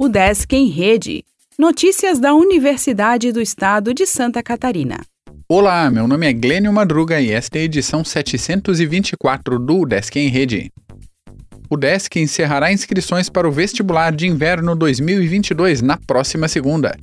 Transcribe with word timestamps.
O 0.00 0.08
Desk 0.08 0.54
em 0.54 0.68
Rede. 0.68 1.24
Notícias 1.58 2.20
da 2.20 2.32
Universidade 2.32 3.32
do 3.32 3.40
Estado 3.40 3.92
de 3.92 4.06
Santa 4.06 4.40
Catarina. 4.44 5.00
Olá, 5.48 5.90
meu 5.90 6.06
nome 6.06 6.24
é 6.24 6.32
Glênio 6.32 6.72
Madruga 6.72 7.20
e 7.20 7.32
esta 7.32 7.58
é 7.58 7.62
a 7.62 7.64
edição 7.64 8.04
724 8.04 9.58
do 9.58 9.84
Desk 9.84 10.16
em 10.16 10.28
Rede. 10.28 10.70
O 11.68 11.76
Desk 11.76 12.14
encerrará 12.14 12.72
inscrições 12.72 13.28
para 13.28 13.48
o 13.48 13.50
vestibular 13.50 14.14
de 14.14 14.28
inverno 14.28 14.76
2022 14.76 15.82
na 15.82 15.96
próxima 15.96 16.46
segunda. 16.46 16.96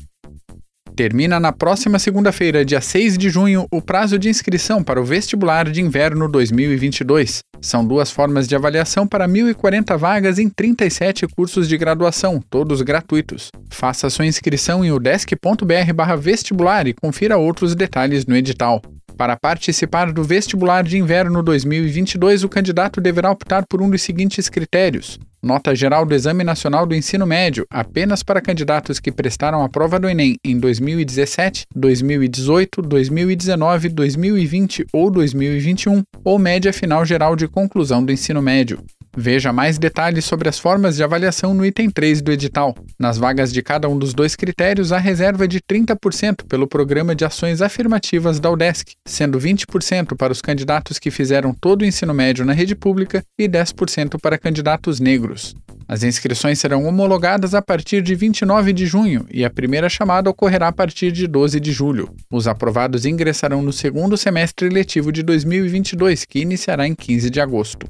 Termina 0.96 1.40
na 1.42 1.52
próxima 1.52 2.00
segunda-feira, 2.00 2.64
dia 2.64 2.80
6 2.80 3.18
de 3.18 3.30
junho, 3.30 3.68
o 3.70 3.82
prazo 3.82 4.18
de 4.18 4.30
inscrição 4.30 4.82
para 4.82 5.02
o 5.02 5.04
vestibular 5.04 5.70
de 5.70 5.82
inverno 5.82 6.30
2022. 6.30 7.40
São 7.60 7.86
duas 7.86 8.10
formas 8.10 8.48
de 8.48 8.56
avaliação 8.56 9.06
para 9.06 9.28
1.040 9.28 9.98
vagas 9.98 10.40
em 10.40 10.48
37 10.48 11.28
cursos 11.28 11.68
de 11.68 11.78
graduação, 11.78 12.42
todos 12.50 12.82
gratuitos. 12.82 13.52
Faça 13.70 14.10
sua 14.10 14.26
inscrição 14.26 14.86
em 14.86 14.92
udesc.br/vestibular 14.94 16.88
e 16.88 16.94
confira 16.94 17.36
outros 17.38 17.76
detalhes 17.76 18.26
no 18.26 18.34
edital. 18.38 18.82
Para 19.18 19.38
participar 19.38 20.12
do 20.12 20.24
vestibular 20.24 20.84
de 20.84 20.98
inverno 20.98 21.42
2022, 21.42 22.44
o 22.44 22.50
candidato 22.50 23.00
deverá 23.00 23.32
optar 23.32 23.66
por 23.66 23.82
um 23.82 23.90
dos 23.90 24.02
seguintes 24.02 24.50
critérios: 24.50 25.18
nota 25.42 25.74
geral 25.74 26.06
do 26.06 26.14
Exame 26.14 26.44
Nacional 26.44 26.86
do 26.86 26.94
Ensino 26.94 27.26
Médio 27.26 27.66
apenas 27.70 28.24
para 28.24 28.42
candidatos 28.42 29.00
que 29.00 29.14
prestaram 29.14 29.64
a 29.64 29.70
prova 29.70 29.98
do 29.98 30.10
Enem 30.10 30.36
em 30.44 30.60
2017, 30.60 31.66
2018, 31.74 32.82
2019, 32.82 33.90
2020 33.90 34.86
ou 34.92 35.10
2021, 35.10 36.04
ou 36.24 36.38
média 36.38 36.74
final 36.74 37.06
geral 37.06 37.38
de 37.38 37.48
conclusão 37.48 38.04
do 38.04 38.12
ensino 38.12 38.42
médio. 38.42 38.84
Veja 39.18 39.54
mais 39.54 39.78
detalhes 39.78 40.26
sobre 40.26 40.50
as 40.50 40.60
formas 40.60 40.98
de 40.98 41.04
avaliação 41.04 41.54
no 41.54 41.66
item 41.66 41.90
3 41.90 42.22
do 42.22 42.32
edital. 42.34 42.76
Nas 43.00 43.18
vagas 43.18 43.54
de 43.54 43.62
cada 43.62 43.88
um 43.88 43.98
dos 43.98 44.14
dois 44.14 44.36
critérios, 44.36 44.92
há 44.92 44.98
reserva 44.98 45.48
de 45.48 45.62
30% 45.62 46.46
pelo 46.50 46.68
Programa 46.68 47.16
de 47.16 47.24
Ações 47.24 47.62
Afirmativas 47.62 48.42
da 48.42 48.52
UDESC, 48.52 48.96
sendo 49.08 49.40
20% 49.40 50.18
para 50.18 50.34
os 50.34 50.42
candidatos 50.42 51.00
que 51.00 51.10
fizeram 51.10 51.54
todo 51.54 51.84
o 51.84 51.86
ensino 51.86 52.14
médio 52.14 52.44
na 52.44 52.52
rede 52.52 52.76
pública 52.76 53.24
e 53.40 53.48
10% 53.48 54.20
para 54.22 54.38
candidatos 54.38 55.00
negros. 55.00 55.56
As 55.88 56.04
inscrições 56.04 56.60
serão 56.60 56.84
homologadas 56.86 57.54
a 57.54 57.62
partir 57.62 58.02
de 58.02 58.16
29 58.16 58.74
de 58.74 58.86
junho 58.86 59.26
e 59.32 59.46
a 59.46 59.50
primeira 59.50 59.88
chamada 59.88 60.30
ocorrerá 60.30 60.68
a 60.68 60.74
partir 60.74 61.12
de 61.12 61.26
12 61.28 61.60
de 61.60 61.72
julho. 61.72 62.14
Os 62.30 62.48
aprovados 62.48 63.06
ingressarão 63.06 63.62
no 63.62 63.72
segundo 63.72 64.18
semestre 64.18 64.68
letivo 64.68 65.12
de 65.12 65.24
2022, 65.24 66.26
que 66.26 66.40
iniciará 66.40 66.88
em 66.88 66.96
15 66.96 67.30
de 67.30 67.40
agosto. 67.40 67.88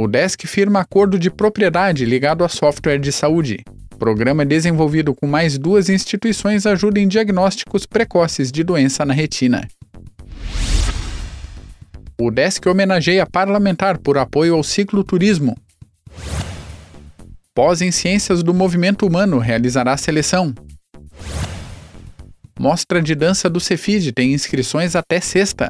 O 0.00 0.06
Desk 0.06 0.46
firma 0.46 0.78
acordo 0.78 1.18
de 1.18 1.28
propriedade 1.28 2.04
ligado 2.04 2.44
a 2.44 2.48
software 2.48 3.00
de 3.00 3.10
saúde. 3.10 3.64
Programa 3.98 4.46
desenvolvido 4.46 5.12
com 5.12 5.26
mais 5.26 5.58
duas 5.58 5.88
instituições 5.88 6.66
ajuda 6.66 7.00
em 7.00 7.08
diagnósticos 7.08 7.84
precoces 7.84 8.52
de 8.52 8.62
doença 8.62 9.04
na 9.04 9.12
retina. 9.12 9.66
O 12.16 12.30
Desk 12.30 12.64
homenageia 12.68 13.26
parlamentar 13.26 13.98
por 13.98 14.16
apoio 14.18 14.54
ao 14.54 14.62
cicloturismo. 14.62 15.56
Pós 17.52 17.82
em 17.82 17.90
Ciências 17.90 18.40
do 18.44 18.54
Movimento 18.54 19.04
Humano 19.04 19.40
realizará 19.40 19.96
seleção. 19.96 20.54
Mostra 22.56 23.02
de 23.02 23.16
dança 23.16 23.50
do 23.50 23.58
Cefid 23.58 24.12
tem 24.12 24.32
inscrições 24.32 24.94
até 24.94 25.20
sexta. 25.20 25.68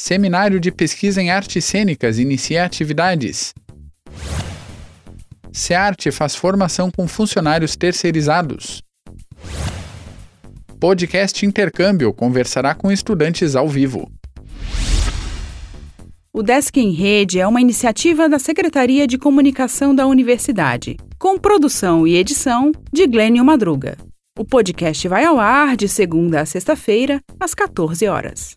Seminário 0.00 0.60
de 0.60 0.70
Pesquisa 0.70 1.20
em 1.20 1.28
Artes 1.28 1.64
Cênicas 1.64 2.20
inicia 2.20 2.64
atividades. 2.64 3.52
SEARTE 5.52 6.12
faz 6.12 6.36
formação 6.36 6.88
com 6.88 7.08
funcionários 7.08 7.74
terceirizados. 7.74 8.80
Podcast 10.78 11.44
Intercâmbio 11.44 12.14
conversará 12.14 12.76
com 12.76 12.92
estudantes 12.92 13.56
ao 13.56 13.68
vivo. 13.68 14.08
O 16.32 16.44
Desk 16.44 16.76
em 16.76 16.92
Rede 16.92 17.40
é 17.40 17.46
uma 17.48 17.60
iniciativa 17.60 18.28
da 18.28 18.38
Secretaria 18.38 19.04
de 19.04 19.18
Comunicação 19.18 19.92
da 19.92 20.06
Universidade, 20.06 20.96
com 21.18 21.36
produção 21.36 22.06
e 22.06 22.14
edição 22.14 22.70
de 22.92 23.04
Glênio 23.04 23.44
Madruga. 23.44 23.98
O 24.38 24.44
podcast 24.44 25.08
vai 25.08 25.24
ao 25.24 25.40
ar 25.40 25.76
de 25.76 25.88
segunda 25.88 26.42
a 26.42 26.46
sexta-feira, 26.46 27.20
às 27.40 27.52
14 27.52 28.06
horas. 28.06 28.56